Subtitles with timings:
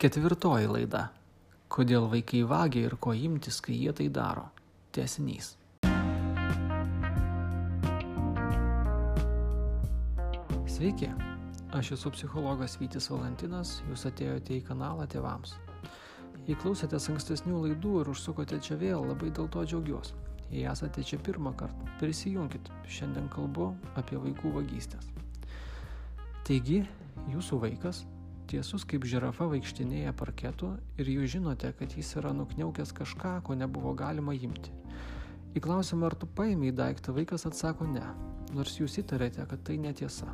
[0.00, 1.00] Ketvirtoji laida.
[1.68, 4.46] Kodėl vaikai vagia ir ko imtis, kai jie tai daro.
[4.96, 5.50] Tiesinys.
[10.64, 11.10] Sveiki,
[11.76, 15.52] aš esu psichologas Vytis Valentinas, jūs atėjote į kanalą tėvams.
[16.46, 20.16] Jei klausėtės ankstesnių laidų ir užsukote čia vėl, labai dėl to džiaugiuosi.
[20.48, 23.68] Jei esate čia pirmą kartą, prisijunkit, šiandien kalbu
[24.00, 25.12] apie vaikų vagystės.
[26.48, 26.80] Taigi,
[27.34, 28.00] jūsų vaikas
[28.50, 33.94] tiesus kaip žirafa vaikštinėja parketu ir jūs žinote, kad jis yra nukniaukęs kažką, ko nebuvo
[33.98, 34.74] galima imti.
[35.54, 38.04] Į klausimą, ar tu paėmė į daiktą, vaikas atsako ne,
[38.54, 40.30] nors jūs įtarėte, kad tai netiesa.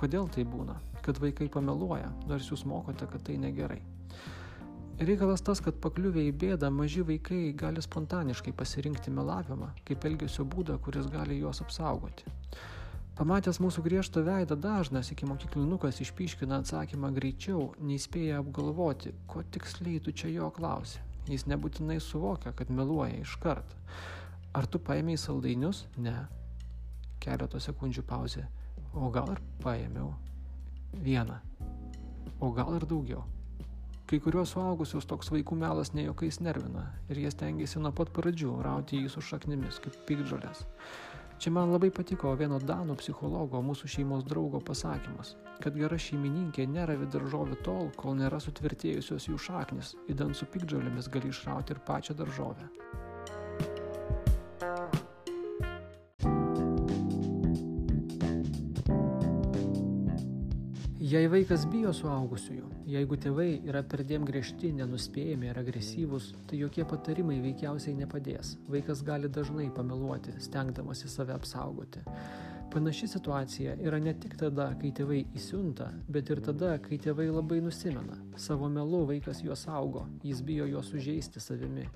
[0.00, 0.78] Kodėl tai būna?
[1.04, 3.80] Kad vaikai pameluoja, nors jūs mokote, kad tai negerai.
[5.00, 10.76] Reikalas tas, kad pakliuvę į bėdą maži vaikai gali spontaniškai pasirinkti melavimą kaip elgesio būdą,
[10.84, 12.28] kuris gali juos apsaugoti.
[13.20, 19.98] Pamatęs mūsų griežtą veidą dažnas iki mokyklinukas išpiškina atsakymą greičiau, nei spėja apgalvoti, ko tiksliai
[20.00, 21.02] tu čia jo klausi.
[21.28, 23.74] Jis nebūtinai suvokia, kad meluoja iškart.
[24.56, 25.82] Ar tu paėmėjai saldainius?
[26.00, 26.14] Ne.
[27.20, 28.46] Keleto sekundžių pauzė.
[28.96, 30.14] O gal ir paėmiau.
[31.04, 31.36] Vieną.
[32.40, 33.26] O gal ir daugiau.
[34.08, 39.04] Kai kuriuos suaugusius toks vaikų melas nejokais nervina ir jie stengiasi nuo pat pradžių rauti
[39.04, 40.64] jį su šaknimis kaip pikdžolės.
[41.40, 45.30] Čia man labai patiko vieno danų psichologo, mūsų šeimos draugo pasakymas,
[45.64, 51.32] kad gera šeimininkė neravi daržovių tol, kol nėra sutvirtėjusios jų šaknis, įdant su pikdžiolėmis gali
[51.32, 52.68] išrauti ir pačią daržovę.
[61.10, 67.40] Jei vaikas bijo suaugusiųjų, jeigu tėvai yra perdėm griežti, nenuspėjami ir agresyvūs, tai jokie patarimai
[67.42, 68.52] veikiausiai nepadės.
[68.70, 72.04] Vaikas gali dažnai pameluoti, stengdamasi save apsaugoti.
[72.70, 77.58] Panaši situacija yra ne tik tada, kai tėvai įsiunta, bet ir tada, kai tėvai labai
[77.64, 78.20] nusimena.
[78.38, 81.88] Savo melu vaikas juos saugo, jis bijo juos sužeisti savimi.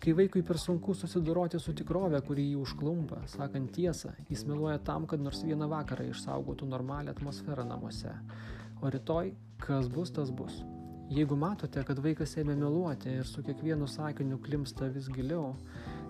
[0.00, 5.06] Kai vaikui per sunku susidoroti su tikrove, kuri jį užklumpa, sakant tiesą, jis meluoja tam,
[5.06, 8.14] kad nors vieną vakarą išsaugotų normalią atmosferą namuose.
[8.82, 10.62] O rytoj, kas bus, tas bus.
[11.12, 15.52] Jeigu matote, kad vaikas ėmė meluoti ir su kiekvienu sakiniu klimsta vis giliau,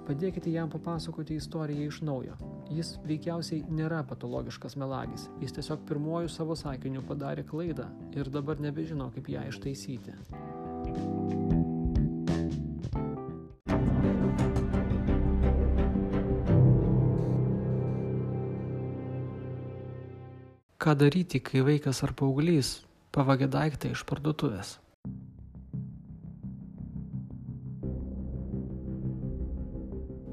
[0.06, 2.36] padėkite jam papasakoti istoriją iš naujo.
[2.72, 9.10] Jis veikiausiai nėra patologiškas melagis, jis tiesiog pirmojų savo sakiniu padarė klaidą ir dabar nebežino,
[9.16, 11.51] kaip ją ištaisyti.
[20.82, 22.80] Ką daryti, kai vaikas ar paauglys
[23.14, 24.72] pavagė daiktą iš parduotuvės?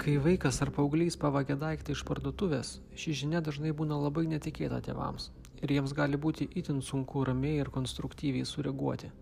[0.02, 5.30] Kai vaikas ar paauglys pavagė daiktą iš parduotuvės, ši žinia dažnai būna labai netikėta tėvams
[5.62, 9.12] ir jiems gali būti itin sunku ramiai ir konstruktyviai sureaguoti.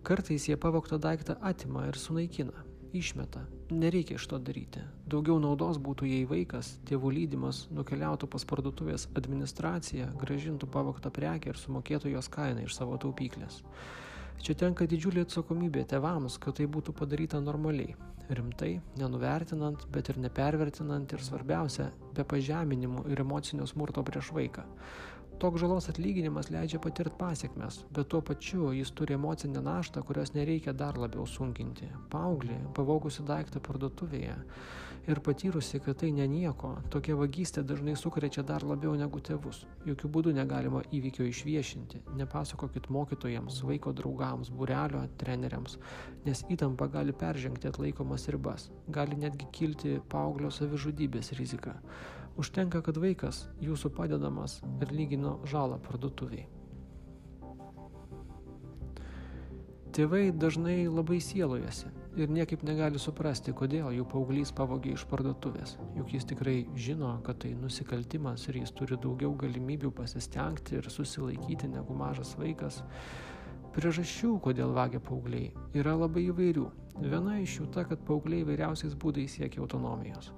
[0.00, 2.64] Kartais jie pavogtą daiktą atima ir sunaikina,
[2.94, 3.42] išmeta.
[3.74, 4.84] Nereikia iš to daryti.
[5.10, 11.60] Daugiau naudos būtų, jei vaikas, tėvų lydimas, nukeliautų pas parduotuvės administraciją, gražintų pavogtą prekę ir
[11.60, 13.62] sumokėtų jos kainą iš savo taupyklės.
[14.44, 17.94] Čia tenka didžiulė atsakomybė tėvams, kad tai būtų padaryta normaliai,
[18.28, 24.64] rimtai, nenuvertinant, bet ir nepervertinant ir svarbiausia, be pažeminimų ir emocinio smurto prieš vaiką.
[25.42, 30.72] Toks žalos atlyginimas leidžia patirti pasiekmes, bet tuo pačiu jis turi emocinę naštą, kurios nereikia
[30.72, 31.90] dar labiau sunkinti.
[32.12, 34.36] Pauglį, pavogusi daiktą parduotuvėje
[35.10, 39.64] ir patyrusi, kad tai ne nieko, tokia vagystė dažnai sukrečia dar labiau negu tėvus.
[39.88, 45.78] Jokių būdų negalima įvykio išviešinti, nepasakokit mokytojams, vaiko draugams, burelio treneriams,
[46.24, 51.76] nes įtampa gali peržengti atlaikomas ribas, gali netgi kilti paauglio savižudybės rizika.
[52.34, 56.48] Užtenka, kad vaikas jūsų padedamas ir lygino žalą parduotuviai.
[59.94, 65.76] Tėvai dažnai labai sielojasi ir niekaip negali suprasti, kodėl jų paauglys pavogė iš parduotuvės.
[65.94, 71.70] Juk jis tikrai žino, kad tai nusikaltimas ir jis turi daugiau galimybių pasistengti ir susilaikyti
[71.70, 72.80] negu mažas vaikas.
[73.74, 76.66] Priežasčių, kodėl vagia paaugliai, yra labai įvairių.
[77.02, 80.32] Viena iš jų ta, kad paaugliai vairiausiais būdais siekia autonomijos.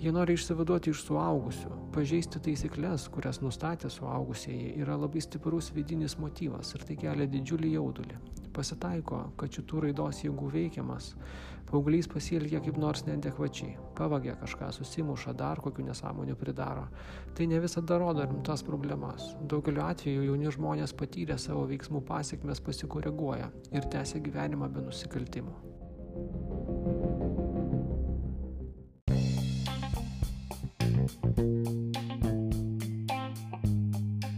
[0.00, 1.74] Jie nori išsivaduoti iš suaugusių.
[1.92, 8.16] Pažeisti taisyklės, kurias nustatė suaugusieji, yra labai stiprus vidinis motyvas ir tai kelia didžiulį jaudulį.
[8.56, 11.10] Pasitaiko, kad šitų raidos jėgų veikiamas,
[11.68, 16.86] paauglys pasielgia kaip nors neadekvačiai, pavagia kažką, susimuša, dar kokių nesąmonių pridaro.
[17.36, 19.34] Tai ne visada rodo rimtas problemas.
[19.52, 25.58] Daugeliu atveju jauni žmonės patyrę savo veiksmų pasiekmes pasikoreguoja ir tęsia gyvenimą be nusikaltimų.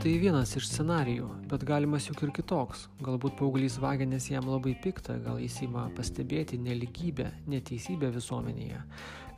[0.03, 2.89] Tai vienas iš scenarijų, bet galimas juk ir kitoks.
[3.07, 8.81] Galbūt paauglys vagia, nes jam labai pikta, gal jis įma pastebėti neligybę, neteisybę visuomenėje.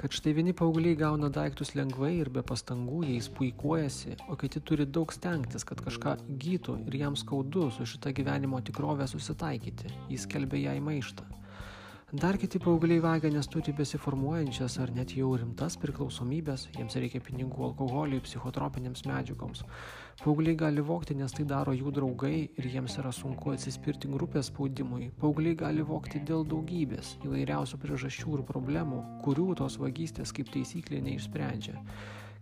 [0.01, 4.89] Kad štai vieni paaugliai gauna daiktus lengvai ir be pastangų jais puikuojasi, o kiti turi
[4.89, 9.93] daug stengtis, kad kažką gytų ir jam skaudu su šita gyvenimo tikrovė susitaikyti.
[10.17, 11.29] Jis kelbė ją į maištą.
[12.12, 17.65] Dar kiti paaugliai vagia, nes turi besiformuojančias ar net jau rimtas priklausomybės, jiems reikia pinigų
[17.71, 19.65] alkoholiui, psichotropinėms medžiagoms.
[20.21, 25.09] Paaugliai gali vokti, nes tai daro jų draugai ir jiems yra sunku atsispirti grupės spaudimui.
[25.23, 31.81] Paaugliai gali vokti dėl daugybės įvairiausių priežasčių ir problemų, kurių tos vagystės kaip taisyklė neišsprendžia.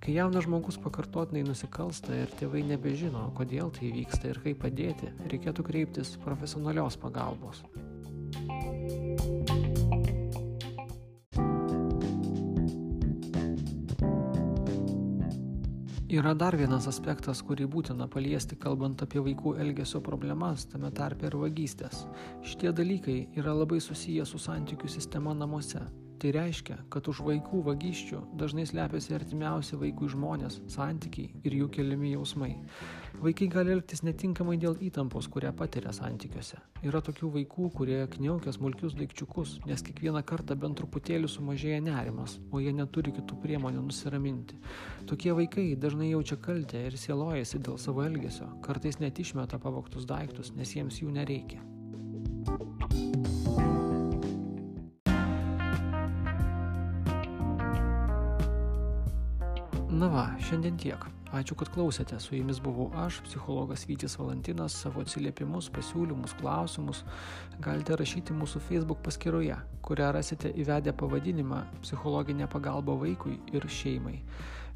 [0.02, 5.70] Kai jaunas žmogus pakartotinai nusikalsta ir tėvai nebežino, kodėl tai vyksta ir kaip padėti, reikėtų
[5.70, 7.62] kreiptis profesionalios pagalbos.
[16.12, 21.36] Yra dar vienas aspektas, kurį būtina paliesti, kalbant apie vaikų elgesio problemas, tame tarpe ir
[21.40, 22.02] vagystės.
[22.44, 25.80] Šitie dalykai yra labai susiję su santykių sistema namuose.
[26.22, 32.12] Tai reiškia, kad už vaikų vagysčių dažnai slepiasi artimiausi vaikų žmonės, santykiai ir jų keliami
[32.12, 32.52] jausmai.
[33.24, 36.60] Vaikai gali elgtis netinkamai dėl įtampos, kurią patiria santykiuose.
[36.86, 42.62] Yra tokių vaikų, kurie kniaukia smulkius daikčiukus, nes kiekvieną kartą bent truputėlį sumažėja nerimas, o
[42.62, 44.62] jie neturi kitų priemonių nusiraminti.
[45.10, 50.54] Tokie vaikai dažnai jaučia kaltę ir sielojasi dėl savo elgesio, kartais net išmeta pavoktus daiktus,
[50.54, 51.66] nes jiems jų nereikia.
[60.22, 61.02] Na šiandien tiek.
[61.34, 62.14] Ačiū, kad klausėte.
[62.22, 64.76] Su jumis buvau aš, psichologas Vytis Valantinas.
[64.84, 67.00] Savo atsiliepimus, pasiūlymus, klausimus
[67.64, 74.20] galite rašyti mūsų Facebook paskyroje, kurią rasite įvedę pavadinimą Psichologinė pagalba vaikui ir šeimai.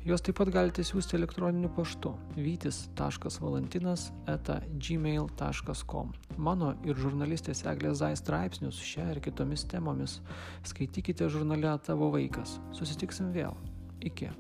[0.07, 6.11] Juos taip pat galite siūsti elektroniniu paštu vytis.valantinas eta gmail.com.
[6.49, 10.19] Mano ir žurnalistės Eglės Zai straipsnius šią ir kitomis temomis
[10.67, 12.59] skaitykite žurnale Tavo vaikas.
[12.75, 13.55] Susitiksim vėl.
[14.03, 14.33] Iki.